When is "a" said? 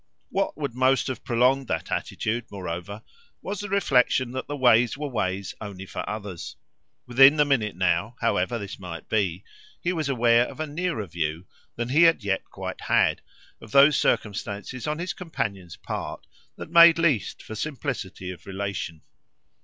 10.59-10.65